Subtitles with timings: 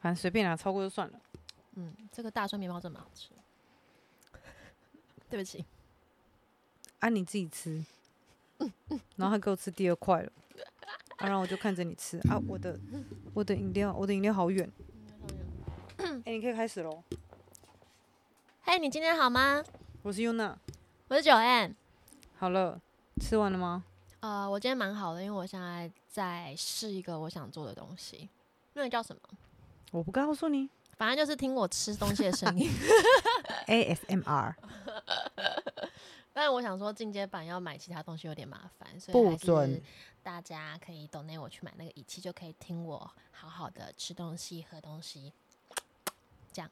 [0.00, 1.20] 反正随便啦，超过就算了。
[1.76, 3.30] 嗯，这个大蒜面包真蛮好吃。
[5.28, 5.64] 对不起，
[6.98, 7.84] 啊，你自己吃，
[9.14, 10.32] 然后他给我吃第二块了，
[11.18, 12.76] 啊，然后我就看着你吃啊，我的
[13.32, 14.68] 我的饮料，我的饮料好远。
[16.24, 17.04] 哎、你可以开始喽。
[18.62, 19.62] 嘿，你今天好吗？
[20.02, 20.56] 我是 Yuna，
[21.06, 21.76] 我是九 N。
[22.36, 22.80] 好了，
[23.20, 23.84] 吃完了吗？
[24.18, 28.28] 呃，我今天蛮好的，因为我现在在试一个我想做的东西，
[28.72, 29.22] 那个叫什么？
[29.90, 32.70] 我不告诉你反正就是听我吃东西的声音。
[33.66, 34.54] ASMR
[36.32, 39.82] 但是我想说进阶版要买其他东西有点麻烦，所以不还是准
[40.22, 45.32] 大家可以 donate 我去买那个仪器，就可以听我好好的吃东西、喝东西。
[46.52, 46.70] 这样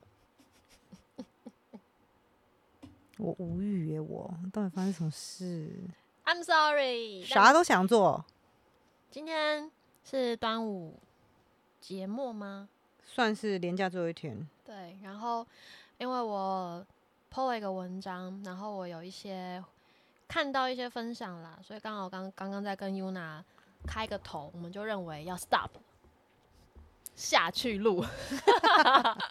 [3.19, 5.73] 我无语耶，我到底发生什么事
[6.25, 8.25] ？I'm sorry，啥都想做，
[9.11, 9.71] 今天
[10.05, 11.01] 是端午
[11.81, 12.69] 节末吗？
[13.11, 14.47] 算是连假最后一天。
[14.65, 15.45] 对，然后
[15.97, 16.87] 因为我
[17.33, 19.63] PO 了一个文章，然后我有一些
[20.29, 23.43] 看到一些分享啦，所以刚好刚刚刚在跟 Yuna
[23.87, 25.71] 开个头，我们就认为要 stop
[27.17, 28.05] 下去录，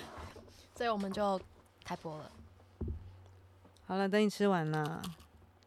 [0.74, 1.38] 所以我们就
[1.84, 2.30] 开播了。
[3.86, 5.02] 好了，等你吃完了，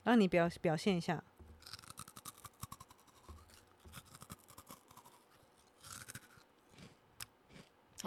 [0.04, 1.24] 让你表表现一下。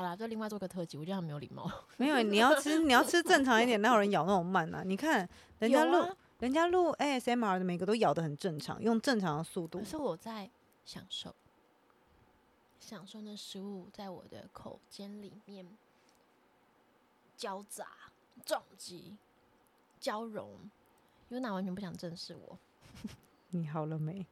[0.01, 1.71] 好啦，就另外做个特辑，我觉得很没有礼貌。
[1.99, 4.83] 没有，你要吃，你要吃正常一点，哪有人咬那种慢啊？
[4.83, 9.85] 你看人家录，啊人家录 ASMR 的每个都咬的很正常，用正常的速度可。
[9.85, 10.49] 是我在
[10.87, 11.35] 享受，
[12.79, 15.69] 享受那食物在我的口尖里面
[17.37, 17.87] 交杂、
[18.47, 19.19] 撞击、
[20.01, 20.49] 交融。
[21.31, 22.59] Yuna 完全不想正视我。
[23.51, 24.27] 你好了没？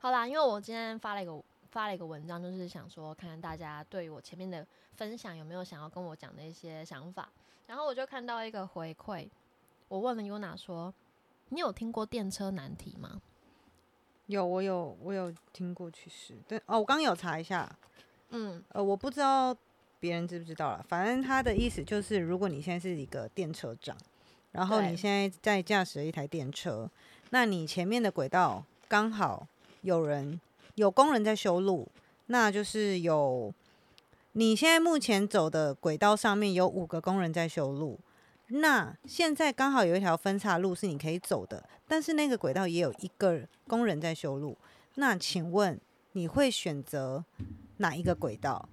[0.00, 1.40] 好啦，因为我今天发了一个
[1.70, 7.28] 发了一个文章，就是想说看看大家对于我前面的分享有没有想要跟我讲的一些想法。
[7.66, 9.28] 然后我就看到一个回馈，
[9.88, 10.92] 我问了 Yuna 说
[11.50, 13.20] ：“你有听过电车难题吗？”
[14.26, 17.70] 有，我有，我有听过去世，但哦，我刚有查一下，
[18.28, 19.56] 嗯呃，我不知道
[20.00, 20.84] 别人知不知道了。
[20.86, 23.96] 反正他的意思就是，如果你现在是一个电车长，
[24.52, 26.90] 然后你现在在驾驶一台电车，
[27.30, 29.46] 那你前面的轨道刚好
[29.80, 30.38] 有人
[30.78, 31.90] 有工人在修路，
[32.26, 33.52] 那就是有
[34.32, 37.98] 你现在目前走的轨道上面有五个工人在修路。
[38.50, 44.56] 那现在刚好有一条分岔路是你可以走的，但是那个轨道也有一个工人在修路。
[44.94, 45.78] 那请问
[46.12, 47.24] 你会选择
[47.78, 48.68] 哪一个轨道？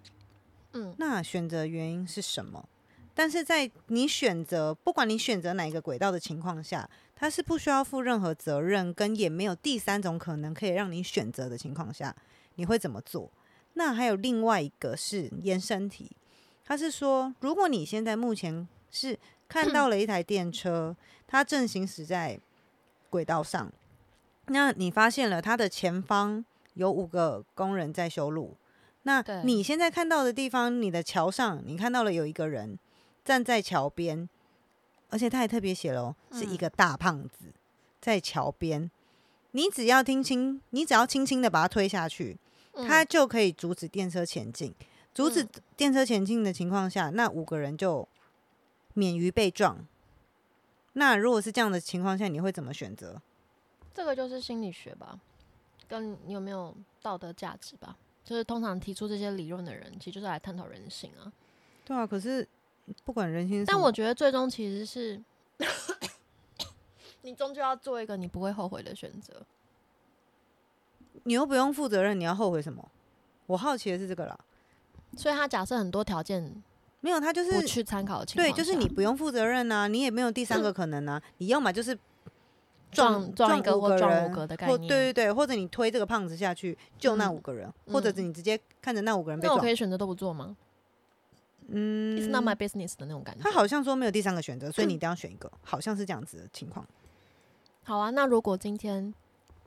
[0.73, 2.69] 嗯那选择原因是什么？
[3.15, 12.13] 但是在你选择不管你选择哪一个轨道的情况下，它是不需要负任何责任，跟也没有第三种可能可以让你选择的情况下，
[12.55, 13.31] 你会怎么做？
[13.73, 16.11] 那还有另外一个是延伸题，
[16.65, 19.17] 他是说，如果你现在目前是
[19.47, 20.95] 看到 了一台电车，
[21.25, 22.39] 它正行驶在
[23.09, 23.71] 轨道上，
[24.47, 26.43] 那你发现了它的前方
[26.73, 28.55] 有五个工人在修路，
[29.03, 32.77] 那你现在看到的地方，你的桥上你看到了有一个人
[33.23, 34.29] 站在桥边，
[35.15, 37.45] 而且他还特别写了、哦，是一嗯个大胖子
[38.01, 38.91] 在桥边。
[39.51, 42.37] 你只要听清，你只要轻轻的把他推下去，
[42.73, 44.75] 嗯他就可以阻止电车前进。
[45.13, 48.05] 阻止嗯电车前进的情况下，那五个人就
[48.93, 49.87] 免于被撞。
[50.91, 53.21] 那如果是这样的情况下，你会怎么选择？
[53.93, 55.17] 这个就是心理学吧，
[55.87, 57.95] 跟你有没有道德价值吧。
[58.25, 61.31] 就是通常提出这些理论的人，其实就是来探讨人性啊。
[61.85, 62.45] 对啊，可是
[63.03, 65.22] 不管人性是什么，但我觉得最终其实是，
[67.22, 69.34] 你终究要做一个你不会后悔的选择。
[71.24, 72.88] 你又不用负责任，你要后悔什么？
[73.47, 74.38] 我好奇的是这个啦。
[75.18, 76.62] 所以他假设很多条件
[77.00, 81.98] 没有，他就不是去参考的情况对，就是你不用负责任呐、你也没有第三个可能啊，你要么就是
[82.92, 84.88] 撞撞一个或撞人五个的概或念。
[84.88, 89.65] 对对对，或者你推这个胖子下去救那嗯五个人，或者是嗯你直接看着那五个人被那我撞。
[89.65, 90.56] 可以选择都不做吗、
[91.67, 93.41] 嗯 i t s not my business 的那种感觉。
[93.44, 96.85] 他好像说没有第三个选择，所以你一定要选一个，好像是这样子的情况。
[97.83, 99.13] 好啊，那如果今天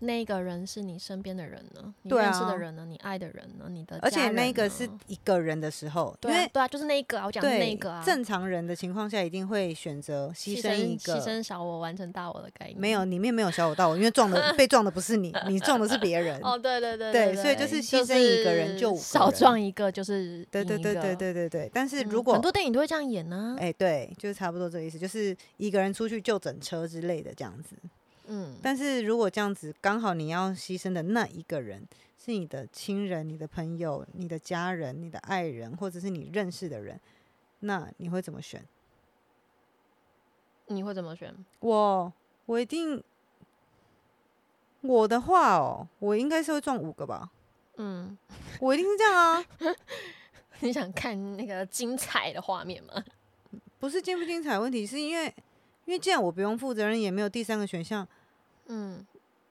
[0.01, 1.95] 那个人是你身边的人呢？
[2.03, 2.85] 你对认识啊的人呢？
[2.87, 3.67] 你爱的人呢？
[3.69, 11.31] 你的而且那个是一个人的时候，因为对啊对啊，就是那一个啊，我讲的那个啊，正常人的情况下，一定会选择牺牲一个牺个。
[11.33, 12.79] 牲小我完成大我的概念。
[12.79, 16.41] 没有，里面没有小我大我，因为撞的 被撞的不是你，你撞的是别人。
[16.45, 21.71] 哦，对对对对对，所以就是牺牲一个人救五个少撞一个就是对对对对对对对。
[21.75, 27.77] 但是嗯如果很多电影都会这样演呢、哎、对，就是差不多这个意思，就是一个人出去救整车之类的这样子。
[28.31, 31.83] 嗯，但是如果这样子刚好你要牺牲的那一个人
[32.19, 37.01] 是你的亲人、你的朋友、你的家人、你的爱人，或者是你认识的人，
[37.61, 38.63] 那你会怎么选？
[40.67, 41.35] 你会怎么选？
[41.61, 42.13] 我
[42.45, 43.03] 我一定，
[44.83, 47.31] 我的话哦，我应该是会中五个吧。
[47.77, 48.19] 嗯，
[48.61, 49.45] 我一定是这样啊，
[50.61, 53.03] 你想看那个精彩的画面吗？
[53.79, 55.33] 不是精不精彩问题，是因为
[55.87, 58.07] 因为既然我不用负责任，也没有第三个选项，
[58.69, 59.07] 嗯，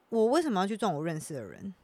[0.08, 1.74] 我为什么要去撞我认识的人？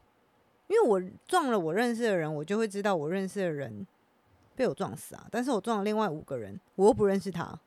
[0.66, 3.86] 因为我撞了我认识的人，我就会知道我认识的人
[4.56, 5.26] 被我撞死啊。
[5.30, 7.58] 但是我撞了另外五个人，我又不认识他。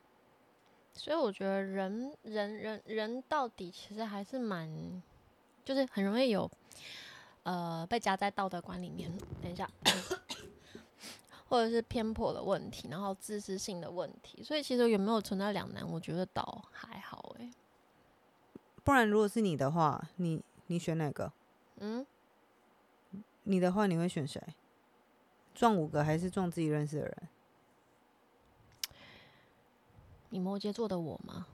[0.92, 5.00] 所以我觉得人人人人到底其实还是蛮，
[5.64, 6.50] 就是很容易有
[7.44, 9.08] 呃被夹在道德观里面。
[9.40, 9.70] 等一下，
[11.48, 14.42] 或者是偏颇的问题，然后自私性的问题。
[14.42, 17.48] 所以其实有没有存在两难，我觉得倒还好诶、
[18.88, 21.30] 不然，如果是你的话，你你选哪个？
[21.76, 22.06] 嗯，
[23.42, 24.42] 你的话，你会选谁？
[25.54, 27.16] 撞五个还是撞自己认识的人？
[30.30, 31.46] 你摩羯座的我吗？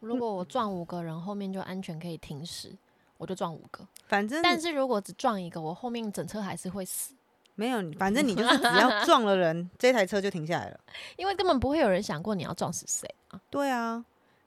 [0.00, 2.74] 如果我撞五个人，后面就安全可以停驶，
[3.18, 3.86] 我就撞五个。
[4.08, 7.12] 反正但是如果只撞一个，我后面整车还是会死，
[7.54, 10.80] 没有，反正你就是只要撞了人，这台车就停下来了。
[11.18, 13.38] 因为根本不会有人想过你要撞死谁啊。
[13.50, 14.02] 对啊，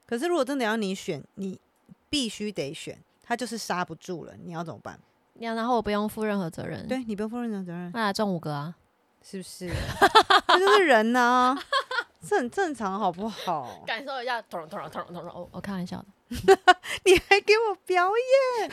[0.08, 1.60] 可是如果真的要你选，你
[2.10, 4.98] 必须得选，他就是刹不住了，你要怎么办？
[5.34, 8.74] 你要然后我不用负任何责任，，对你不用负任何责任，那来撞五个啊。
[9.20, 9.68] 是不是？
[10.48, 11.58] 这就是人呐、
[12.26, 13.82] 这很正常，好不好？
[13.84, 16.06] 感受一下，咚咚咚咚咚咚，我我开玩笑的。
[17.04, 18.08] 你还给我表
[18.60, 18.70] 演，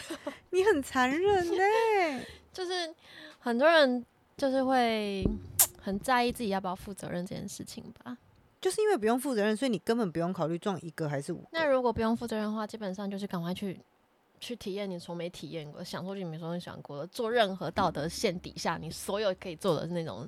[0.52, 2.94] 你很残忍呢、 就是
[3.40, 4.06] 很多人
[4.38, 5.28] 就是会
[5.82, 8.18] 很在意自己要不要负责任这件事情吧。
[8.66, 11.48] 就是因为不用负责任，所以你根本不用考虑撞一个还是五个。
[11.52, 13.80] 那如果不用负责任的话，基本上就是赶快去
[14.40, 20.28] 去体验你从没体验过、享受你没从没想过的，做任何道德线底下你所有可以做的那种，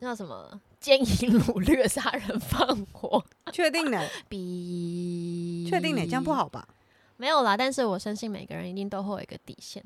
[0.00, 3.24] 那叫什么奸淫掳掠、杀人放火。
[3.50, 4.06] 确定的？
[4.28, 6.04] 比确定的？
[6.04, 6.30] 这样不。
[6.30, 6.68] 好吧？
[7.16, 9.82] 没有啦，但是我相信每个人一定都会有一个底线，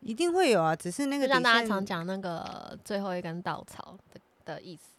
[0.00, 4.97] 一定会有啊，只是那个就像大家常讲那个最后一根稻草的的意思。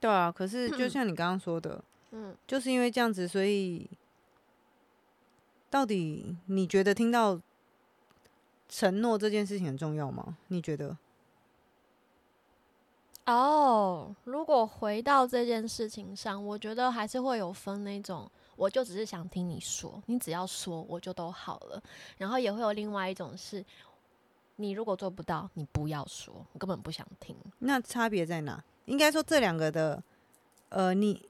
[0.00, 3.88] 对啊，可是就像你刚刚说的，嗯，就是因为这样子，所以
[5.68, 7.38] 到底你觉得听到
[8.68, 10.38] 承诺这件事情很重要吗？
[10.48, 10.96] 你觉得？
[13.26, 21.80] 哦，如果回到这件事情上，我觉得还是会有分那种，我就只是想听你说，你只要说我就都好了。
[22.16, 23.64] 然后也会有另外一种是，
[24.60, 27.34] 你如果做不到，你不要说，我根本不想听。
[27.60, 28.62] 那差别在哪？
[28.86, 30.02] 应该说这两个的，
[30.68, 31.28] 呃，你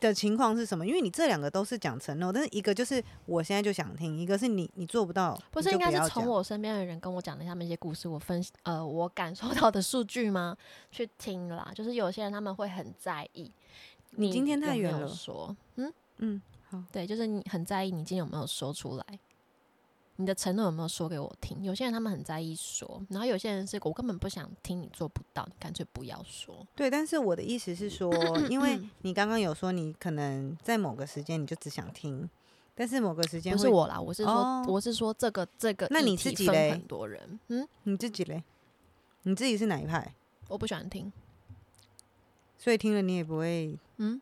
[0.00, 0.86] 的情况是什么？
[0.86, 10.56] 因为你这两个都是讲承诺，但是一个就是我现在就想听，一个是你你做不到，不是应该是从我身边的人跟我讲的他们一些故事，我分呃我感受到的数据吗？
[10.90, 13.50] 去听啦，就是有些人他们会很在意。
[14.16, 16.40] 你今天太远了说，嗯嗯，
[16.70, 19.04] 好，对，就是你很在意你今天有没有说出来，
[20.16, 21.62] 你的承诺有没有说给我听？
[21.62, 26.66] 有些人他们很在意说，然后有些人是我根本不想听你做不到，你干脆不要说。
[26.76, 26.88] 对。
[26.88, 28.12] 但是我的意思是说，
[28.48, 32.28] 因为你刚刚有说你可能在某个时间你就只想听，
[32.74, 38.44] 但是某个时间不是我啦，我是说，哦我是说这个这个，那你自己嘞很多人，嗯，你自己嘞？
[39.22, 40.14] 你自己是哪一派？
[40.48, 41.12] 我不喜欢听，
[42.58, 44.20] 所以听了你也不会嗯，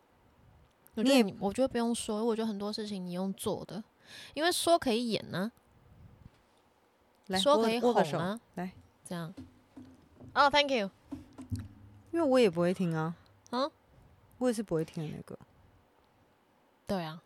[0.95, 3.83] 我你也我觉得不用说，我觉得很多事情你用做的，
[4.33, 5.50] 因为说可以演呢、
[7.29, 8.73] 来说可以握个手，哄啊，来，
[9.05, 9.33] 这样。
[10.35, 10.91] 哦、t h a n k you。
[12.11, 13.14] 因为我也不会听啊，
[13.50, 13.71] 啊，
[14.37, 15.38] 我也是不会听的那个，
[16.87, 17.23] 对啊，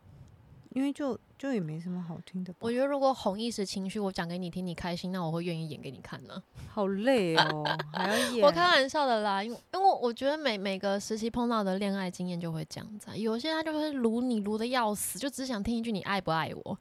[0.71, 2.55] 因为就就也没什么好听的。
[2.61, 8.47] 我觉得如果哄一时情绪，我讲给你听，你开心，那我会愿意演给你看呢、 好累哦，还要 演。
[8.47, 16.79] 我开玩笑的啦，因为因为我觉得每每个时期碰到的恋爱经验就会这样子、啊，有些他就会撸你撸的要死，就只想听一句你爱不爱我。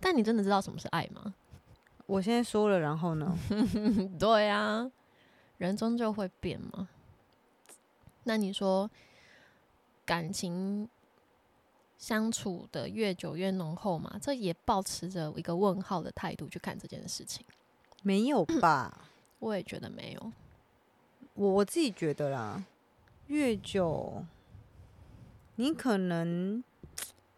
[0.00, 1.34] 但你真的知道什么是爱吗？
[2.06, 3.36] 我现在说了，然后呢？
[4.18, 4.90] 对啊，
[5.58, 6.88] 人终究会变嘛。
[8.24, 8.90] 那你说
[10.04, 10.88] 感情
[11.98, 14.18] 相处的越久越浓厚嘛？
[14.20, 17.44] 这也保持着一个问号的态度去看这件事情。
[18.02, 19.08] 没有吧？
[19.38, 20.32] 我也觉得没有。
[21.34, 22.64] 我我自己觉得啦，
[23.26, 24.24] 越久，
[25.56, 26.62] 你可能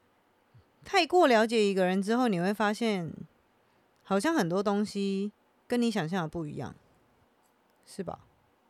[0.85, 3.13] 太过了解一个人之后，你会发现，
[4.09, 5.31] 好像很多东西
[5.67, 6.75] 跟你想象的不一样，
[7.85, 8.19] 是吧？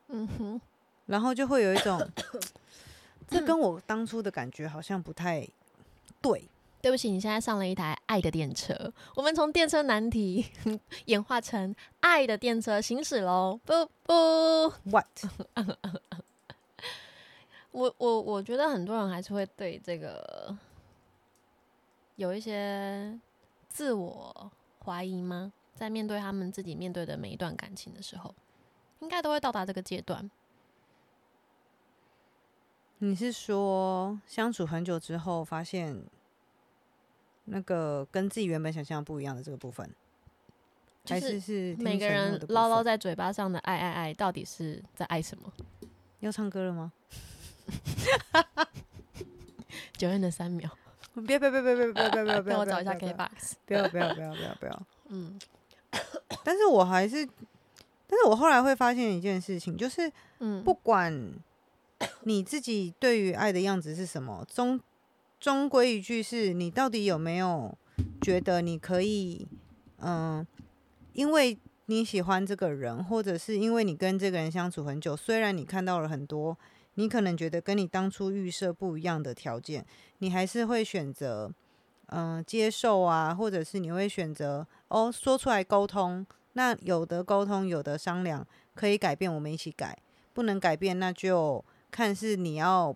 [0.09, 0.61] 嗯哼，
[1.07, 1.97] 然后就会有一种，
[3.31, 5.47] 这跟我当初的感觉好像不太
[6.21, 6.41] 对。
[6.41, 6.49] 对
[6.81, 8.75] 对不起，你现在上了一台爱的电车。
[9.15, 10.45] 我们从电车难题
[11.07, 13.61] 演化成爱的电车行驶喽！
[13.65, 13.73] 不
[14.05, 15.07] 不，what？
[17.71, 20.57] 我我我觉得很多人还是会对这个
[22.17, 23.17] 有一些
[23.69, 24.51] 自我
[24.89, 25.53] 怀疑吗？
[25.75, 28.35] 在面对他们自己面对的每一段感情的时候，
[29.01, 30.31] 应该都会到达这个阶段。
[33.01, 36.03] 你是说相处很久之后，发现
[37.45, 39.95] 那个跟自己原本想象不一样的这个部分，
[41.07, 45.53] 还是是每个人唠唠在嘴巴上的爱爱爱，到底是在爱什么？
[46.21, 46.93] 要唱歌了吗？
[49.97, 50.71] 九月的三秒，
[51.27, 52.53] 别别别别别别别别别！
[52.53, 53.55] 让 我找一下 K box。
[53.67, 54.83] 不要不要不要不要不要！
[55.11, 55.39] 嗯，
[56.45, 57.27] 但是我还是，
[58.07, 60.11] 但是我后来会发现一件事情，就是，
[60.41, 61.33] 嗯，不管。
[62.23, 64.47] 你自己对于爱的样子是什么？
[64.49, 64.81] 终
[65.41, 67.77] 终归一句是，你到底有没有
[68.21, 69.49] 觉得你可以，
[70.01, 70.47] 嗯，
[71.13, 76.57] 因为你喜欢这个人，或者是因为你跟这个人相处很久，虽然你看到了很多，
[76.99, 79.87] 你可能觉得跟你当初预设不一样的条件，
[80.19, 81.49] 你还是会选择，
[82.07, 86.27] 嗯，接受啊，或者是你会选择哦，说出来沟通。
[86.55, 89.97] 那有的沟通，有的商量，可以改变，我们一起改；
[90.35, 91.65] 不能改变，那就。
[91.91, 92.95] 看是你要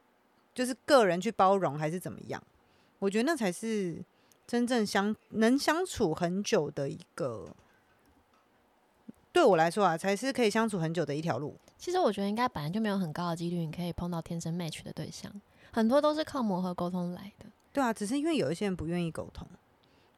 [0.54, 2.42] 就是个人去包容还是怎么样？
[2.98, 4.04] 我觉得那才是
[4.46, 7.48] 真正相能相处很久的一个，
[9.32, 11.56] 对我来说啊，才是可以相处很久的一条路。
[11.82, 15.28] 其实我觉得应该本来就没有很高的几率，你可以碰到天生 match 的对象，
[15.72, 17.46] 很多都是靠磨合沟通来的。
[17.72, 19.44] 对啊，只是因为有一些人不愿意沟通，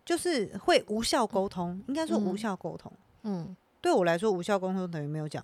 [0.04, 2.92] 就是会无效沟通，应该说无效沟通。
[3.22, 5.42] 嗯，对我来说，无效沟通等于没有讲。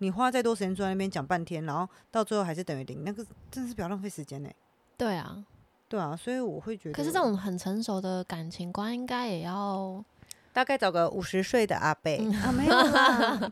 [0.00, 4.50] 你花再多时间坐在那边讲半天，然后到最后还是等于零，那个真的是比较浪费时间呢。
[4.98, 5.42] 对啊，
[5.88, 6.94] 对啊，所以我会觉得。
[6.94, 10.04] 可是这种很成熟的感情观，应该也要
[10.52, 12.12] 大概找个五十岁的阿伯
[12.44, 13.50] 啊，没有。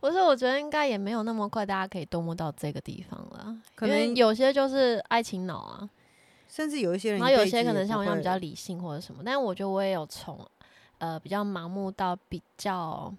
[0.00, 3.56] 不是，我觉得应该也没有那么快，大家可以动摸到这个地方了。
[3.74, 5.90] 可能有些就是爱情脑啊，
[6.48, 9.22] 甚至有一些人，然后有些可能像我一样比较理性或者什么。
[9.24, 10.38] 但是我觉得我也有从
[10.98, 13.14] 呃比较盲目到比较。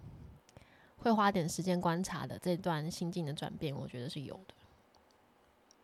[1.02, 4.52] 会花点时间观察的这段心境的转变，我觉得是有的，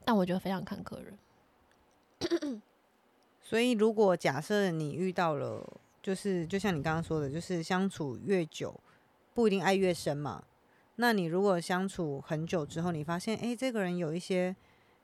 [0.05, 2.61] 但我觉得非常看个人。
[3.43, 5.67] 所以，如果假设你遇到了，
[6.03, 8.79] 就是就像你刚刚说的，就是相处越久，
[9.33, 10.45] 不一定爱越深嘛。
[10.97, 14.57] 那你如果相处很久之后，你发现，哎，这个人有一些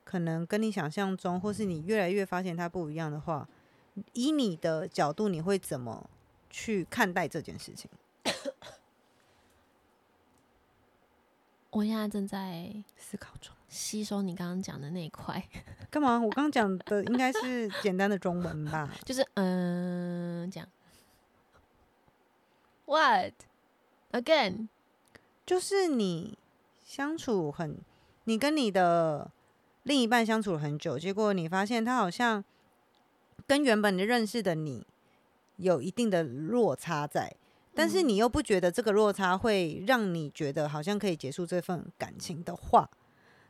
[0.03, 3.47] 可能跟你想象中，或是你越来越发现他不一样的话，
[4.13, 6.09] 以你的角度，你会怎么
[6.49, 7.89] 去看待这件事情？
[11.69, 15.43] 我现在正在思考中，吸收你刚刚讲的那一块。
[15.89, 16.19] 干嘛？
[16.19, 18.91] 我刚刚讲的应该是简单的中文吧？
[19.05, 20.67] 就是嗯，讲
[22.85, 23.33] What
[24.11, 24.67] again？
[25.45, 26.37] 就是你
[26.85, 27.77] 相处很，
[28.25, 29.31] 你跟你的
[29.83, 32.43] 另一半相处了很久，结果你发现他好像
[33.45, 34.85] 跟原本的认识的你
[35.57, 37.35] 有一定的落差在。
[37.75, 42.87] 但是你又不觉得这个落差会让你觉得好像可以结束这份感情的话，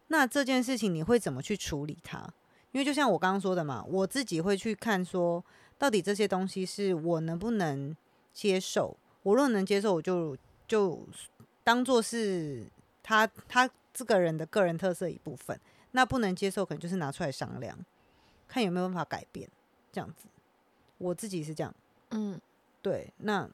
[0.07, 2.33] 那这件事情你会怎么去处理它？
[2.71, 5.43] 因为就像我刚刚说的嘛，我自己会去看说，
[5.77, 7.93] 到底这些东西是我能不能
[8.31, 8.95] 接受。
[9.23, 11.05] 我若能接受，我就就
[11.63, 12.65] 当做是
[13.01, 15.59] 他他这个人的个人特色一部分。
[15.91, 17.77] 那不能接受，可能就是拿出来商量，
[18.47, 19.47] 看有没有办法改变。
[19.91, 20.25] 这样子，
[20.97, 21.73] 我自己是这样。
[22.11, 22.39] 嗯，
[22.81, 23.49] 对，那。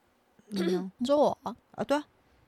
[0.52, 1.54] 你说我啊？
[1.84, 2.04] 对啊，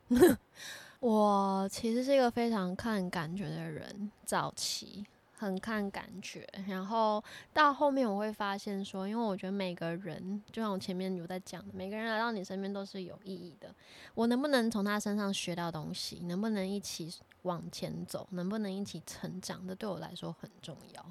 [0.99, 5.07] 我其实是一个非常看感觉的人，早期
[5.43, 7.23] 很看感觉，然后
[7.53, 13.75] 到后面我会发现说，因为我觉得每个人，就像我前面有在讲的，每个人来到你身边都是有意义的。
[14.15, 16.21] 我能不能从他身上学到东西？
[16.25, 18.27] 能不能一起往前走？
[18.31, 19.67] 能不能一起成长？
[19.67, 21.05] 这对我来说很重要。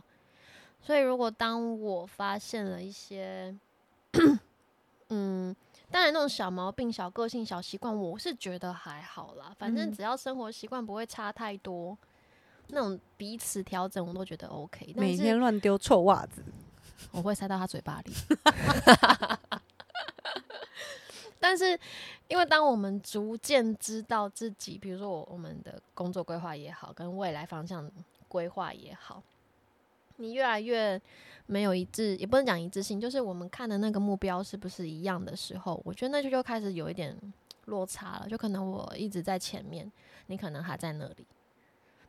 [0.81, 3.55] 所以，如果当我发现了一些，
[5.09, 5.55] 嗯。
[5.91, 9.53] 当然，那种小毛病、小个性、小习惯，我是觉得还好啦。
[9.59, 11.97] 反正只要生活习惯不会差太多，
[12.71, 14.93] 那种彼此调整，我都觉得 OK。
[14.97, 16.43] 每天乱丢臭袜子，
[17.11, 18.11] 我会塞到他嘴巴里。
[21.39, 21.79] 但是，
[22.27, 27.89] 因为当我们逐渐知道自己，比如说我我们的工作规划也好，跟未来方向
[28.27, 29.23] 规划也好，
[30.17, 31.01] 你越来越。
[31.47, 37.13] 没有一致，也不能讲一致性，就是我们看的那个目标是不是一样的时候，我觉得那就就开始有一点
[37.65, 38.27] 落差了。
[38.29, 39.91] 就可能我一直在前面，
[40.27, 41.25] 你可能还在那里，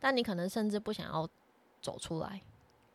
[0.02, 1.28] 但你可能甚至不想要
[1.80, 2.40] 走出来。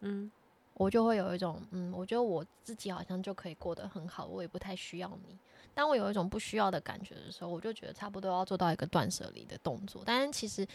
[0.01, 0.29] 嗯，
[0.73, 5.39] 我就会有一种，嗯，我觉得我自己好像就可以过得很好，我也不太需要你。
[5.73, 10.03] 当我有一种不需要的感觉的时候，我就觉得差不多要做到一个断舍离的动作。
[10.05, 10.67] 但是其实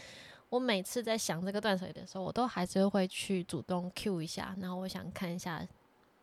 [0.49, 5.67] 我每次在想这个断舍离的时候，我都还是会去主动 Q 一下，然后我想看一下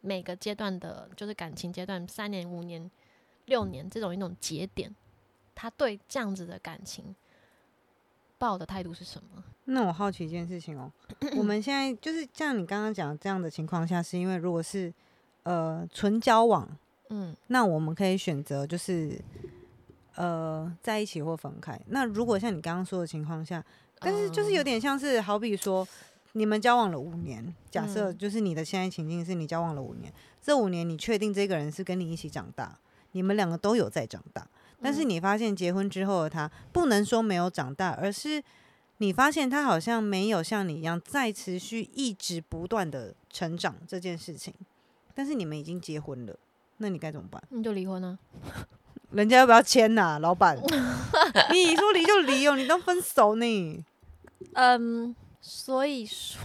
[0.02, 2.90] 每个阶段的，就是感情阶段，三年、五年、
[3.46, 4.94] 六年这种一种节点，
[5.54, 7.16] 他对这样子的感情
[8.38, 9.44] 抱的态度是什么？
[9.72, 10.92] 那我好奇一件事情哦，
[11.38, 14.94] 我们现在就是像你刚刚讲这样的情况下，是因为如果是
[15.44, 16.68] 呃纯交往，
[17.10, 17.36] 嗯。
[17.48, 19.20] 那我们可以选择就是
[20.16, 21.80] 呃在一起或分开。
[21.88, 23.64] 那如果像你刚刚说的情况下，
[24.00, 24.66] 但是就是有嗯。
[24.66, 25.88] 点像是好比说
[26.34, 28.18] 你们交往了五年，假设嗯。
[28.18, 30.12] 就是你的现在情境是你交往了五年，
[30.42, 32.78] 这五年你确定这个人是跟你一起长大，
[33.12, 34.48] 你们两个都有在长大，
[34.82, 35.10] 但是嗯。
[35.10, 38.44] 你发现结婚之后的他不能说没有长大，而是
[39.00, 44.54] 你发现他好像没有像你一样再持续一直不断的成长这件事情，
[45.14, 46.38] 但是你们已经结婚了，
[46.78, 47.42] 那你该怎么办？
[47.50, 48.20] 你就离婚啊？
[49.12, 50.56] 人家要不要签呐、老板？
[51.52, 53.86] 你说离就离哦，你当分手呢？
[54.54, 56.38] 嗯，所以说，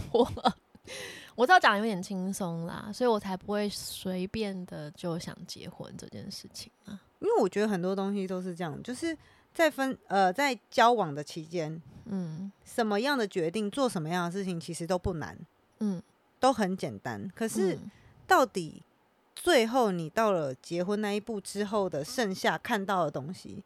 [1.35, 6.99] 我知道讲得有点轻松啦，所以我才不会随便的就想结婚这件事情啊。
[7.19, 9.15] 因为我觉得很多东西都是这样，就是
[9.53, 15.37] 在分呃在交往的期间，嗯什么样的决定做什么样的事情其实都不难，
[15.79, 16.01] 嗯，
[16.39, 17.31] 都很简单。
[17.35, 17.91] 可是嗯
[18.27, 18.81] 到底
[19.35, 23.63] 最后你到了结婚那一步之后的剩下看到的东西，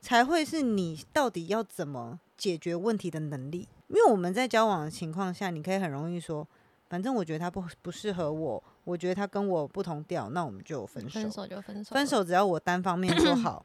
[0.00, 3.68] 才会是你到底要怎么解决问题的能力。
[3.88, 6.46] 因为我们在交往的情况下，你可以很容易说，
[6.88, 11.20] 反正我觉得他不不适合我，我觉得他跟我不同调，那我们就分手。
[11.20, 13.64] 分手就分手，分，手只要我单方面说好，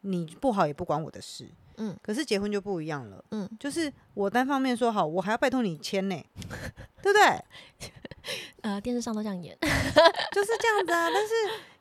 [0.00, 1.48] 你不好也不关我的事。
[1.76, 1.96] 嗯。
[2.02, 6.16] 可是结婚就不一样了，嗯，就是我单方面说好，我还要拜托你签呢，
[7.02, 7.90] 对不对？
[8.62, 11.32] 呃，电视上都这样演， 就是这样子啊，但是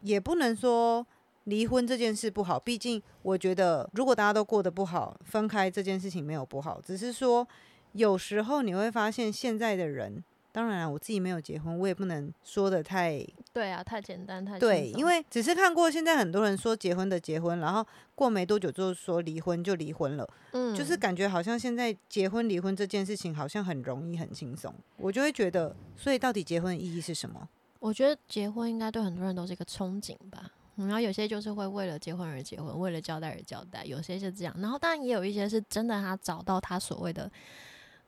[0.01, 1.05] 也不能说
[1.43, 7.47] 离婚这件事不好，毕竟我觉得如果大家都过得不好，分开这件事情没有不好，只是说
[7.93, 17.85] 有时候你会发现现在的人，当然了，我自己没有结婚，我也不能说的太对啊，太简单太对，因为只是看过现在很多人说结婚的结婚，然后
[18.15, 27.47] 过没多久就说离婚就离婚了，嗯，就是感觉好像现在结婚离婚这件事情好像很容易很轻松，我就会觉得，所以到底结婚的意义是什么？
[27.79, 30.51] 我觉得结婚应该对很多人都是一个憧憬吧。
[30.77, 34.55] 嗯然后有些就是会为了结婚而结婚，为了交代而交代，有些是这样。
[34.57, 37.29] 然后当然也有一些是真的，他找到他所谓的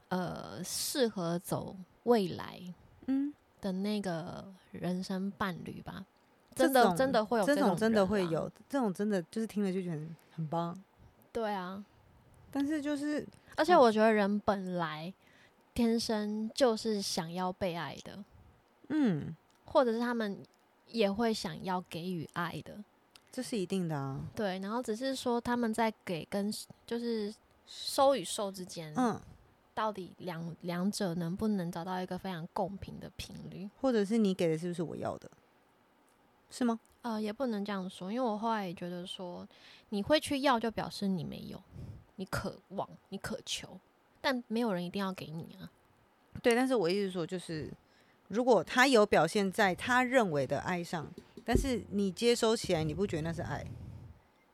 [0.08, 2.60] 呃适合走未来
[3.08, 6.06] 嗯，的那个人生伴侣吧。
[6.56, 10.84] 这真的真的会有种这种真的会有，这种真的就是听了就觉得很很棒，
[11.32, 11.84] 对啊，
[12.52, 15.12] 但是就是而且哦我觉得人本来
[15.74, 18.24] 天生就是想要被爱的，
[18.90, 19.36] 嗯，
[19.66, 20.38] 或者是他们
[20.90, 22.84] 也会想要给予爱的。
[23.32, 26.54] 这是一定的啊，对，然后只是说他们在给跟
[26.86, 27.34] 就是
[27.66, 29.20] 收与受之间，嗯，
[29.74, 33.70] 到底两两者能不能找到一个非常公平的频率？
[33.82, 35.30] 或者是你给的是不是我要的，
[36.50, 36.80] 是吗？
[37.02, 39.48] 呃，也不能这样说，因为我后来也觉得说，
[39.90, 41.62] 你会去要，就表示你没有，
[42.16, 43.80] 你渴望，你渴求，
[44.22, 45.70] 但没有人一定要给你啊。
[46.42, 47.70] 对，但是我意思说，就是
[48.30, 51.12] 如果他有表现在他认为的爱上，
[51.44, 53.66] 但是你接收起来，你不觉得那是爱？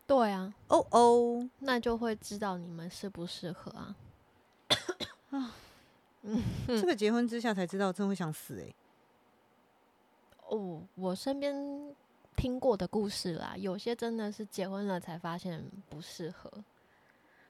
[0.08, 3.96] 对啊，哦哦，那就会知道你们适不适合啊。
[6.68, 8.74] 这个结婚之下才知道，真会想死哎、
[10.48, 11.56] 哦，我身边
[12.36, 16.52] 听过的故事啦，有些真的是结婚了才发现不适合，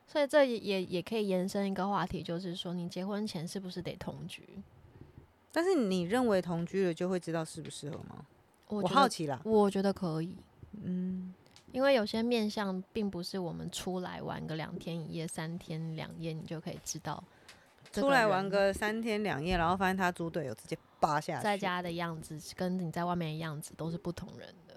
[0.06, 4.48] 所以这也也也可以延伸一个话题，就是说你结婚前是不是得同居？
[5.52, 8.26] 但是你认为同居了就会知道适不适合吗？
[8.68, 9.42] 我我，好奇啦。
[9.44, 10.36] 我觉得可以，
[10.84, 11.34] 嗯，
[11.72, 17.39] 因为有些面相并不是我们出来玩个两天一夜、三天两夜，你就可以知道这
[17.92, 21.44] 出来玩个三天两夜，然后发现他猪队友直接扒下去。
[21.44, 24.76] 在家的样子跟你在外面的样子都是不同人的，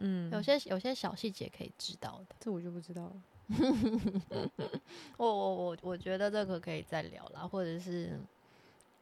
[0.00, 2.36] 嗯，有些有些小细节可以知道的。
[2.40, 3.12] 这我就不知道了。
[5.18, 8.18] 我我我我觉得这个可以再聊啦，或者是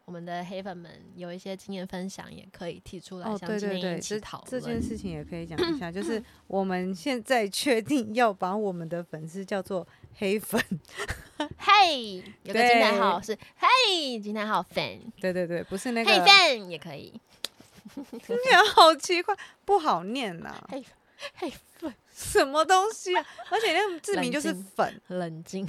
[0.05, 9.87] 我们的黑粉们有一些经验分享，也可以提出来，哦，像对对对，今天一起这件事情也可以讲一 下，就是我们现在确定要把我们的粉丝叫做
[10.19, 10.61] 黑粉。
[11.59, 17.13] 嘿，有个惊叹号对是嘿，惊叹号 fan，对对对，不是那个嘿 fan 也可以，
[17.95, 19.35] 听起来好奇怪，
[19.65, 20.85] 不好念呐、嘿
[21.35, 23.25] 嘿粉，什么东西啊？
[23.51, 25.01] 而且那个字名就是冷静粉。
[25.09, 25.69] 冷静。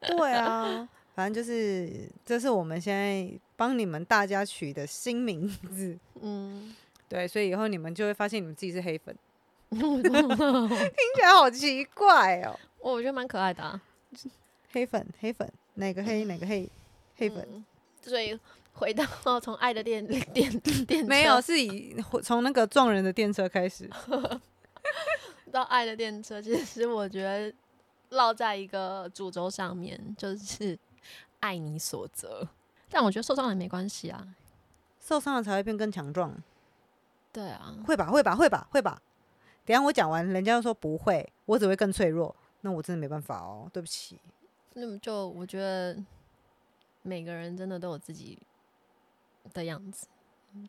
[0.00, 0.88] 对啊，
[1.20, 6.74] 反正就是这是我们现在帮你们大家取的新名字，嗯，
[7.10, 9.14] 对，所以以后你们就会发现你们自己是黑粉，
[9.68, 12.58] 听起来好奇怪哦。
[12.78, 13.78] 我觉得蛮可爱的啊。
[14.72, 16.66] 黑粉，黑粉，哪个黑哪个黑？
[17.16, 17.62] 黑粉、嗯
[18.00, 18.40] 所以
[18.72, 19.04] 回到
[19.40, 23.86] 从爱的电电电没有，是以从那个撞人的电车开始。
[25.52, 27.52] 到爱的电车，其实我觉得
[28.08, 30.78] 落在一个主轴上面，就是
[31.40, 32.48] 爱你所责。
[32.88, 34.36] 但我觉得受伤了也没关系啊。
[35.00, 36.34] 受伤了才会变更强壮，
[37.32, 38.10] 对啊，会吧？
[38.10, 38.36] 会吧？
[38.36, 38.68] 会吧？
[38.70, 39.00] 会吧？
[39.64, 44.18] 等下我讲完，人家又说不会，我只会更脆弱，那我真的没办法哦，对不起。
[44.74, 45.96] 那么就我觉得
[47.02, 48.38] 每个人真的都有自己
[49.54, 50.06] 的样子，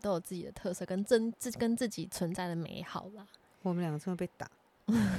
[0.02, 3.28] 都有自己的特色，跟真自跟自己存在的美好啦。
[3.64, 4.50] 我们两个真的被打，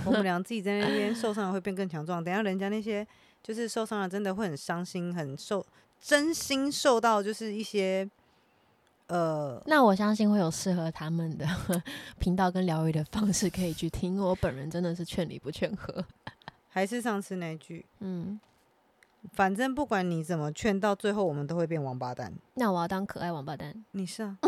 [0.04, 2.22] 我们俩自己在那边受伤了会变更强壮。
[2.24, 3.06] 等下人家那些
[3.42, 5.64] 就是受伤了，真的会很伤心，很受
[6.00, 8.08] 真心受到就是一些
[9.08, 11.46] 呃，那我相信会有适合他们的
[12.18, 14.18] 频道跟疗愈的方式可以去听。
[14.18, 16.04] 我本人真的是劝离不劝和。
[16.70, 18.40] 还是上次那句，嗯，
[19.32, 22.32] 反正不管你怎么劝，到最后我们都会变王八蛋。
[22.54, 23.84] 那我要当可爱王八蛋。
[23.90, 24.38] 你是啊，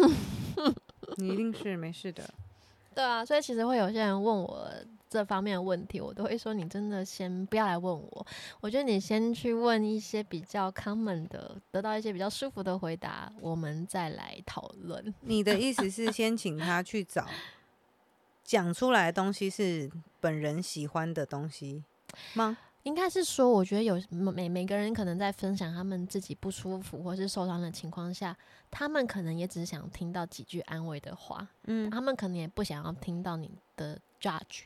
[1.19, 2.23] 你一定是没事的。
[2.95, 4.67] 对啊，所以其实会有些人问我
[5.15, 8.27] 这方面的问题，我都会说你真的先不要来问我，
[8.61, 15.15] 我觉得你先去问一些比较 common 的，得到一些比较舒服的回答，我们再来讨论。
[15.21, 17.29] 你的意思是先请他去找
[18.43, 21.85] 讲出来的东西是本人喜欢的东西
[22.33, 22.59] 吗？
[22.83, 28.37] 应该是说，我觉得有每每个人可能在分享他们自己不舒服或是受伤的情况下，
[28.71, 34.65] 他们可能也只想听到几句安慰的话，嗯，他们可能也不想要听到你的 judge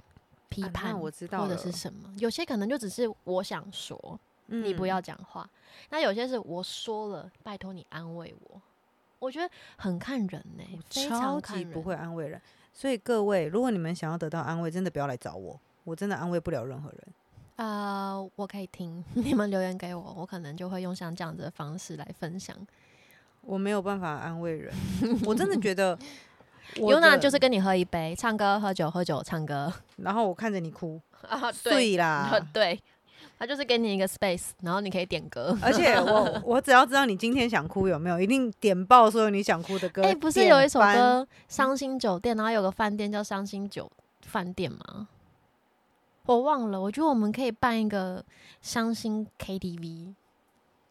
[0.48, 2.12] 批判，我知道或者是什么。
[2.18, 5.48] 有些可能就只是我想说，你不嗯要讲话。
[5.90, 8.60] 那有些是我说了，拜托你安慰我。
[9.18, 11.40] 我觉得很看人呢、超。
[11.40, 12.40] 级不会安慰人，
[12.72, 17.00] 所以各位，如果你们想要得到安慰，真的不要来找我，我真的安慰不了任何人。
[17.56, 22.56] 呃，我可以听 你们留言给我，我可能就会用像这样子的方式来分享。
[23.40, 24.72] 我没有办法安慰人，
[25.24, 25.98] 我真的觉得我
[26.76, 32.38] 尤娜的就是跟你喝一杯，唱歌喝酒喝酒唱歌然后我看着你哭， 啊，对啦。
[32.52, 32.78] 对，
[33.38, 35.56] 他就是给你一个 space，然后你可以点歌。
[35.62, 40.02] 而且我 我只要知道你今天想哭有没有，一定点爆所有你想哭的歌。
[40.02, 43.90] 哎、不是有一首歌《伤心酒店》，然后有个饭店叫伤心酒
[44.22, 45.08] 饭店吗？
[46.26, 48.22] 我忘了，我觉得我们可以办一个
[48.60, 50.12] 伤心 KTV，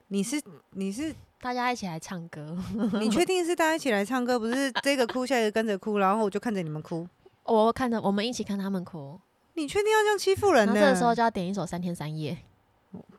[0.07, 2.57] 你是你是大家一起来唱歌。
[2.99, 7.07] 你确定是大家一起来唱歌，不是这个哭下一个跟着哭，然后我就看着你们哭？
[7.43, 9.19] 我看着我们一起看他们哭，
[9.53, 10.73] 你确定要这样欺负人呢？
[10.73, 12.33] 这个时候就要点一首《三天三夜》。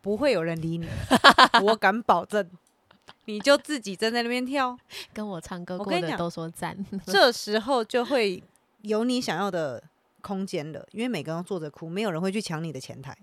[0.00, 0.88] 不会有人理你，
[1.62, 2.48] 我敢保证。
[3.26, 4.76] 你就自己站在那边跳，
[5.12, 6.76] 跟我唱歌我跟你讲过的都说赞。
[7.06, 8.42] 这时候就会
[8.82, 9.82] 有你想要的
[10.22, 13.16] 空间了，因为每个人都坐着哭，没有人会去抢你的前台。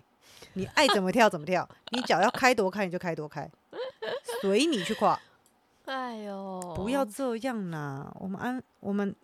[0.53, 3.49] 你爱怎么跳怎么跳，你脚要开多开你就开多开，
[4.41, 5.19] 随你去跨。
[5.85, 9.15] 哎呦，不要这样啦，我们安我们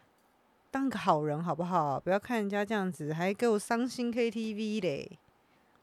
[0.70, 2.00] 当个好人好不好？
[2.00, 5.18] 不要看人家这样子，还给我伤心 KTV 嘞。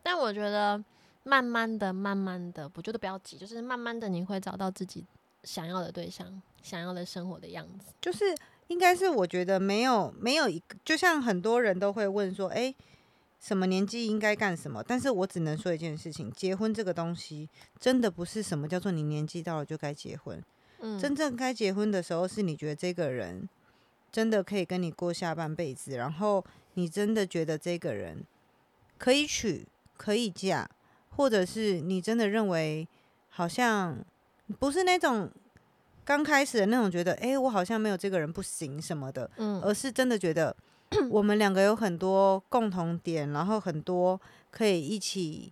[0.01, 0.84] 但我觉得
[1.23, 5.05] 慢慢的、慢慢的，我觉得不要急，就是慢慢的你会找到自己
[5.43, 7.93] 想要的对象、想要的生活的样子。
[8.01, 8.36] 就是
[8.67, 12.75] 应该是我觉得没有没有一个，就像很多人都会问说，诶，
[13.45, 14.84] 什么年纪应该干什么？
[14.84, 17.47] 但是我只能说一件事情，结婚这个东西
[17.79, 20.43] 真的不是什么叫做你年纪到了就该结婚，
[20.79, 23.47] 嗯，真正该结婚的时候是你觉得这个人
[24.12, 28.23] 真的可以跟你过下半辈子，然后你真的觉得这个人
[28.97, 30.67] 可以娶、可以嫁，
[31.12, 32.88] 或者是你真的认为
[33.29, 34.03] 好像
[34.58, 35.29] 不是那种
[36.03, 40.55] 刚开始的那种觉得，诶，我好像没有这个人不行什么的，嗯而是真的觉得
[41.10, 44.19] 我们两个有很多共同点，然后很多
[44.52, 45.52] 可以一起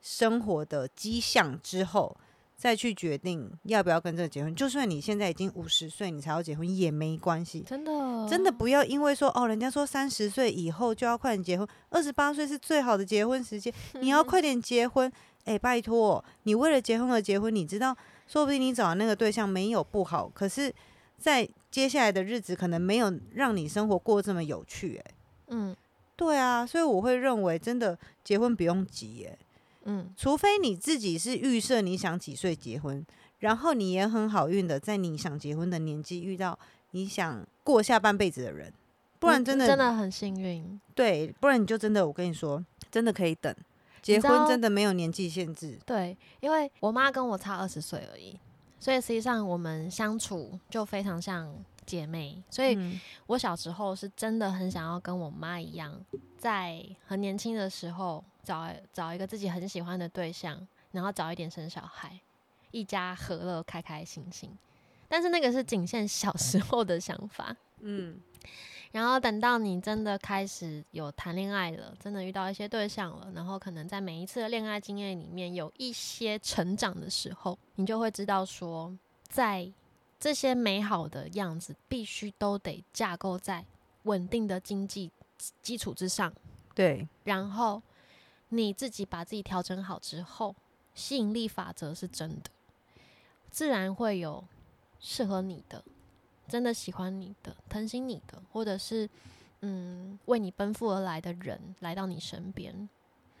[0.00, 2.16] 生活的迹象之后，
[2.56, 4.54] 再去决定要不要跟这个结婚。
[4.54, 7.60] 就算你现在已经五十岁，你才要结婚也没关系。
[7.60, 15.10] 真的真的不要因为说哦，人家说三十岁以后就要快点结婚，二十八岁是最好的结婚时间， 你要快点结婚。
[15.46, 17.94] 哎、拜托，你为了结婚而结婚，你知道，
[18.26, 20.74] 说不定你找的那个对象没有不好，可是，
[21.18, 25.10] 在接下来的日子可能没有让你生活过这么有趣、哎，
[25.48, 25.76] 嗯
[26.14, 29.36] 对啊，所以我会认为真的结婚不用急、哎，
[29.82, 33.04] 嗯除非你自己是预设你想几岁结婚，
[33.40, 36.56] 然后你也很好运的在你想结婚的年纪遇到
[36.92, 38.72] 你想过下半辈子的人，
[39.18, 40.80] 不然嗯真的真的很幸运。
[40.94, 43.52] 对，不然你就真的我跟你说，真的可以等。
[44.00, 45.76] 结婚真的没有年纪限制。
[45.84, 48.38] 对，因为我妈跟我差二十岁而已，
[48.84, 51.50] 所以实际上我们相处就非常像
[51.86, 52.42] 姐妹。
[52.50, 55.98] 所以嗯我小时候是真的很想要跟我妈一样，
[56.36, 62.20] 在很年轻的时候找找一个自己很喜欢的对象，然后早一点生小孩，
[62.72, 64.54] 一家和乐，开开心心。
[65.08, 67.56] 但是那个是仅限小时候的想法。
[67.80, 68.20] 嗯，
[68.94, 78.96] 然后等到你真的开始有谈恋爱了，真的遇到一些对象了，然后可能在每一次的恋爱经验里面有一些成长的时候，你就会知道说，
[79.28, 79.68] 在
[80.20, 83.64] 这些美好的样子必须都得架构在
[84.04, 85.10] 稳定的经济
[85.60, 86.32] 基础之上，
[86.72, 87.82] 对，然后
[88.50, 90.54] 你自己把自己调整好之后，
[90.94, 92.50] 吸引力法则是真的，
[93.50, 94.44] 自然会有
[95.00, 95.82] 适合你的、
[96.48, 99.08] 真的喜欢你的、疼惜你的，或者是
[99.60, 102.88] 嗯为你奔赴而来的人来到你身边。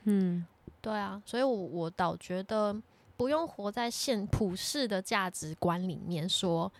[0.04, 0.44] 嗯，
[0.80, 2.74] 对啊，所以我我倒觉得
[3.16, 6.70] 不用活在现普世的价值观里面说。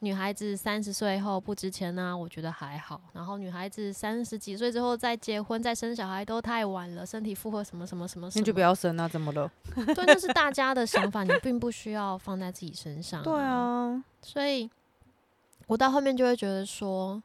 [0.00, 3.00] 女孩子三十岁后不值钱呢、我觉得还好。
[3.14, 9.50] 然后女孩子三十几岁之后再结婚再生小孩都太晚了，身体负荷什么什么什么什么，那就不要生啊，怎么了？
[9.74, 13.22] 对，那是大家的想法，你并不需要放在自己身上。
[13.24, 14.68] 对，啊，所以
[15.66, 17.22] 我到后面就会觉得说，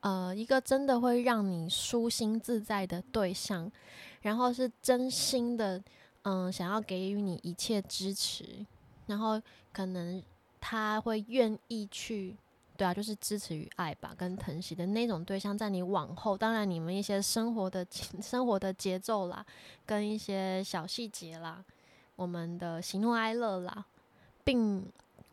[0.00, 3.70] 呃，一个真的会让你舒心自在的对象，
[4.22, 5.82] 然后是真心的，
[6.22, 8.44] 嗯、想要给予你一切支持，
[9.06, 9.40] 然后
[9.72, 10.22] 可能
[10.60, 12.36] 他会愿意去。
[12.76, 17.86] 对啊，就是支持与爱吧，跟疼惜的那种对象，在你往后，当然你们一些生活的
[18.22, 19.44] 生活的节奏啦，
[19.84, 21.62] 跟一些小细节啦，
[22.16, 23.84] 我们的喜怒哀乐啦，
[24.42, 24.82] 并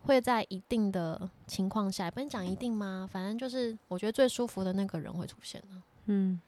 [0.07, 3.07] 会在一定的情况下，不能讲一定吗？
[3.11, 6.39] 反正就是我觉得最舒服的那个人会出现啊嗯，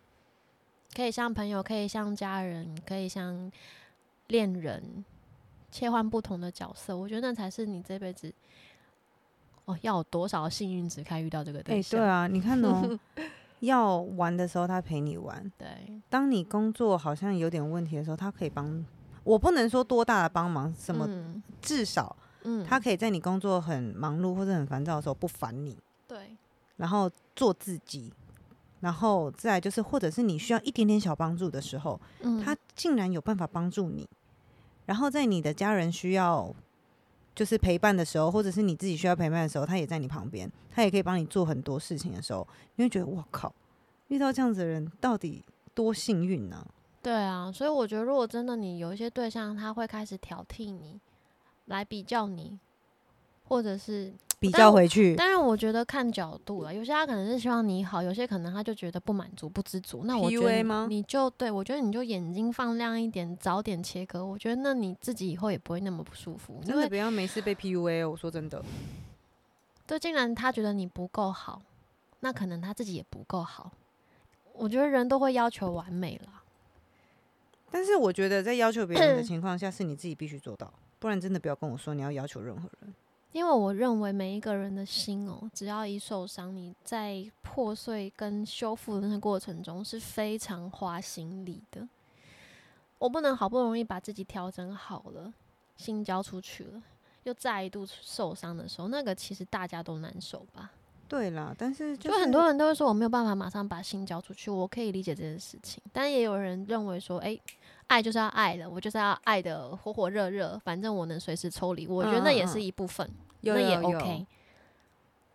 [0.95, 3.51] 可以像朋友，可以像家人，可以像
[4.27, 5.03] 恋人，
[5.69, 6.97] 切换不同的角色。
[6.97, 8.33] 我觉得那才是你这辈子
[9.65, 11.99] 哦要有多少幸运值才遇到这个哎、对象。
[11.99, 12.97] 对啊，你看哦，
[13.59, 15.67] 要玩的时候他陪你玩，对
[16.09, 18.85] 当你工作好像有点问题的时候，他可以帮。
[19.25, 22.65] 我不能说多大的帮忙，什么，嗯至少嗯。
[22.65, 26.35] 他可以在你工作很忙碌或者很烦躁的时候不烦你，对。
[26.77, 28.11] 然后做自己，
[28.79, 32.43] 然后再就是，或者是你需要一点点小帮助的时候，嗯。
[32.43, 34.07] 他竟然有办法帮助你。
[34.85, 36.53] 然后在你的家人需要
[37.35, 43.53] 就是陪伴的时候，或者是你自己需要陪伴的时候，他也在你旁边，他也可以帮你做很多事情的时候，你会觉得我靠，
[44.07, 45.43] 遇到这样子的人到底
[45.75, 46.65] 多幸运呢、
[47.01, 50.99] 对啊，所以我觉得，如果真的你有一些对象，他会开始挑剔你，
[51.69, 52.59] 来比较你，
[53.47, 60.03] 或者是 比较回去，当然，我觉得看角度了，有些他可能是希望你好，有些可能他就觉得不满足、不知足。
[60.05, 64.25] 那我觉得吗你你就对我觉得你就眼睛放亮一点，早点切割。
[64.25, 68.11] 我觉得那你自己以后也不会那么不舒服，真的不要没事被 PUA 哦。
[68.11, 68.63] 我说真的，
[69.85, 71.61] 对，竟然他觉得你不够好，
[72.21, 73.71] 那可能他自己也不够好。
[74.53, 76.43] 我觉得人都会要求完美了。
[77.69, 82.93] 但是我觉得在要求别人的情况下，是你自己必须做到，不然真的不要跟我说你要要求任何人。
[83.31, 91.87] 因为我认为每一个人的心哦，只要一受伤，你在破碎跟修复的那过程中是非常花心力的。
[92.97, 95.31] 我不能好不容易把自己调整好了，
[95.77, 96.81] 心交出去了，
[97.23, 100.71] 又再一度受伤的时候，那个其实大家都难受吧。
[101.09, 107.41] 对啦，但是就就是很多人都会说我没有办法马上把心交出去，我可以理解这件事情，但也有人认为说，诶，
[107.87, 113.09] 爱就是要爱了，我就是要爱的火火热热，反正我能随时抽离，我觉得那也是一部分，
[113.41, 114.07] 有那也有有 OK。
[114.07, 114.27] 啊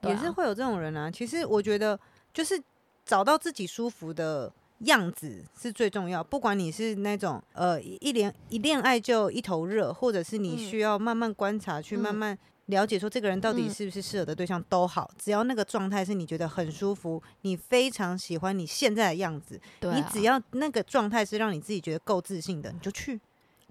[0.07, 1.11] 也是会有这种人啊。
[1.11, 1.99] 其实我觉得，
[2.33, 2.63] 就是
[3.07, 6.23] 找到自己舒服的样子是最重要。
[6.23, 23.21] 不管你是那种呃一一恋一恋爱就一头热，或者是你嗯需要慢慢观察，去慢嗯慢了解说这个人到底嗯是不是适合的对象都好，只要那个状态是你觉得很舒服，你非常喜欢你现在的样子，对啊，你只要那个状态是让你自己觉得够自信的，你就去。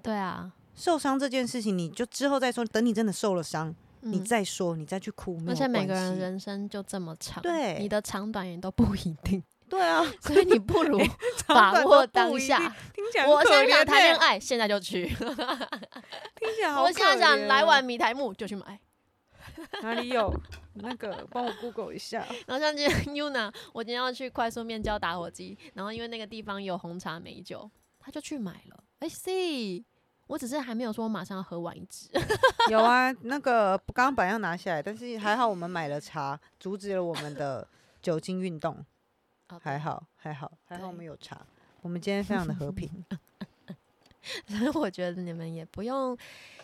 [0.01, 2.63] 对啊，受伤这件事情，你就之后再说。
[2.65, 9.41] 等你真的受了伤，你嗯再说，你再去哭，而且每个人系人生就这么长，对你的长短也都不一定，
[9.73, 10.99] 对啊， 所以你不如
[11.47, 12.59] 把握当下。
[12.93, 15.07] 听起来我现在想谈恋爱，现在就去；
[16.38, 18.79] 听起来好我现在想来碗米苔木，就去买。
[19.81, 20.31] 哪里有？
[20.75, 22.23] 那个帮我 Google 一下。
[22.45, 27.67] 然后像今天 Yuna，我今天要去快速面交打火机，然后因为那个地方有红茶美酒，
[27.99, 28.83] 他就去买了。
[28.99, 29.83] 哎、C，
[30.27, 32.09] 我只是还没有说我马上要喝完一支。
[32.69, 37.67] 有啊，那个刚刚本来要拿下来，但是还好我们买了茶，阻止了我们的
[38.03, 38.86] 酒精运动。
[39.53, 41.45] 哦还好，还好，还好我们有茶。
[41.81, 42.89] 我们今天非常的和平。
[44.47, 46.17] 所以我觉得你们也不用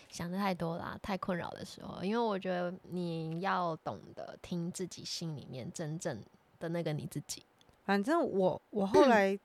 [0.07, 6.23] 想的太多啦，太困扰的时候，因为我觉得你要懂得听自己心里面真正
[6.57, 7.43] 的那个你自己。
[7.83, 9.37] 反正我我后来，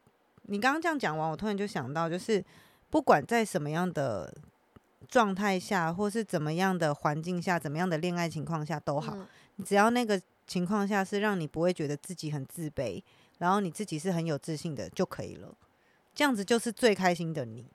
[0.42, 2.42] 你刚刚这样讲完，我突然就想到，就是
[2.88, 4.32] 不管在什么样的
[5.08, 9.26] 状态下，或是怎么样的环境下，怎么样的恋爱情况下都好，嗯
[9.64, 13.02] 只要那个情况下是让你不会觉得自己很自卑，
[13.38, 15.54] 然后你自己是很有自信的就可以了。
[16.14, 17.66] 这样子就是最开心的你。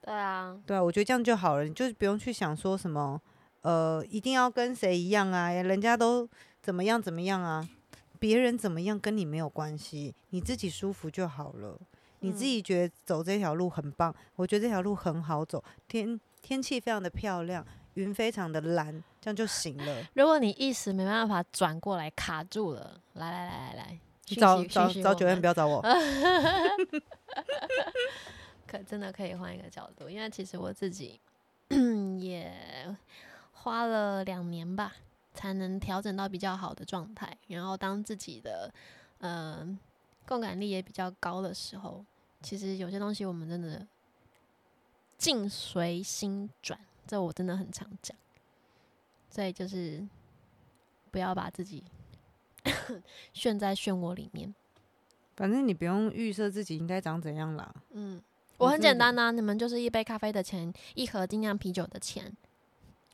[0.00, 3.20] 对啊，对啊，我觉得这样就好了，你就是不用去想说什么，
[3.62, 6.28] 呃，一定要跟谁一样啊，人家都
[6.62, 7.66] 怎么样怎么样啊，
[8.18, 11.78] 别人怎么样跟你没有关系，你自己舒服就好了。
[12.20, 20.04] 你自嗯己觉得走这条路很棒，我觉得这条路很好走，天天气非常的漂亮，云非常的蓝，这样就行了。
[20.14, 25.82] 如果你一时没办法转过来卡住了，来来来来来，讯找找找九讯息我们院不要找我，
[28.66, 31.20] 可真的可以换一个角度，因为其实我自己
[32.20, 32.52] 也
[33.52, 34.94] 花了两年吧，
[35.34, 37.36] 才能调整到比较好的状态。
[37.48, 38.72] 然后当自己的
[39.18, 39.66] 呃
[40.26, 42.04] 共感力也比较高的时候，
[42.42, 43.86] 其实有些东西我们真的
[45.18, 48.16] 境随心转，这我真的很常讲。
[49.30, 50.06] 所以就是
[51.10, 51.82] 不要把自己
[53.32, 54.54] 陷在漩涡里面。
[55.36, 57.74] 反正你不用预设自己应该长怎样啦。
[57.90, 58.22] 嗯，
[58.58, 62.32] 我很简单呐、你们就是一杯咖啡的钱，一盒精酿啤酒的钱。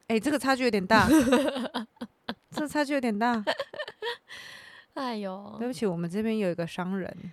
[0.09, 1.09] 哎、这个差距有点大，
[2.50, 3.42] 这差距有点大。
[4.94, 7.33] 哎呦对，不起，我们这边有一个商人，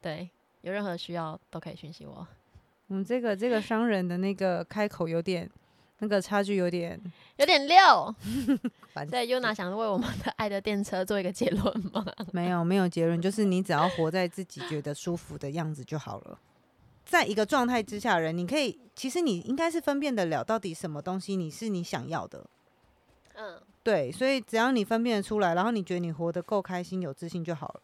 [0.00, 0.30] 对，
[0.62, 2.26] 有任何需要都可以讯息我。
[2.86, 5.50] 我们这个这个商人的那个开口有点，
[6.02, 7.00] 那个差距有点
[7.36, 8.12] 有点六，
[9.08, 12.04] 对，Yuna 想为我们的爱的电车做一个结论吗？
[12.34, 16.36] 没有没有结论，就是你只要活在自己觉得舒服的样子就好了。
[17.04, 22.44] 在一个状态之下人，你可以，其实你应该是分辨得了到底什么东西你是你想要的，
[23.34, 27.82] 嗯，对，所以只要你分辨得出来，然后你觉得你活得够开心、有自信就好了，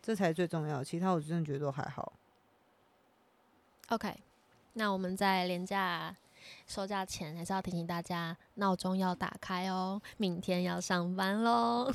[0.00, 0.84] 这才最重要。
[0.84, 2.12] 其他我真的觉得都还好。
[3.88, 4.14] OK，
[4.74, 6.14] 那我们在廉价
[6.66, 11.90] 收假前，还是要提醒大家，闹钟要打开哦，明天要上班喽。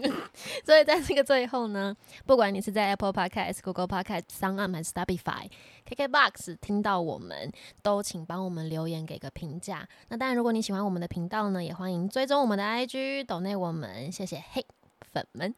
[0.64, 5.50] 所以在这个最后呢，不管你是在 Apple Podcast、Google Podcast、s o n 还是 Spotify、
[5.88, 9.88] KKBox 听到我们，都请帮我们留言给个评价。
[10.08, 14.66] 那当然，如果你喜欢我们的频道呢，也欢迎追踪我们的 IG，抖内我们，谢谢嘿
[15.12, 15.54] 粉们。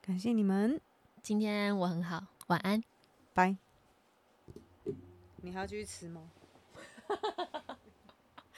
[0.00, 0.80] 感谢你们，
[1.22, 2.82] 今天我很好，晚安。
[3.32, 3.56] 拜。
[5.44, 6.22] 你还要继续吃吗？